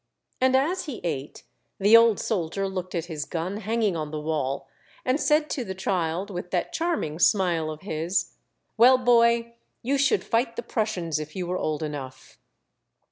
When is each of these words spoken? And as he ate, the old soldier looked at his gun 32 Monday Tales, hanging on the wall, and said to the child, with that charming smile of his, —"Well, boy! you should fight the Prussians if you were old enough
And 0.41 0.55
as 0.55 0.85
he 0.85 0.99
ate, 1.03 1.43
the 1.79 1.95
old 1.95 2.19
soldier 2.19 2.67
looked 2.67 2.95
at 2.95 3.05
his 3.05 3.23
gun 3.23 3.51
32 3.51 3.53
Monday 3.53 3.59
Tales, 3.59 3.65
hanging 3.83 3.95
on 3.97 4.09
the 4.09 4.19
wall, 4.19 4.67
and 5.05 5.19
said 5.19 5.47
to 5.51 5.63
the 5.63 5.75
child, 5.75 6.31
with 6.31 6.49
that 6.49 6.73
charming 6.73 7.19
smile 7.19 7.69
of 7.69 7.81
his, 7.81 8.31
—"Well, 8.79 8.97
boy! 8.97 9.53
you 9.83 9.99
should 9.99 10.23
fight 10.23 10.55
the 10.55 10.63
Prussians 10.63 11.19
if 11.19 11.35
you 11.35 11.45
were 11.45 11.59
old 11.59 11.83
enough 11.83 12.39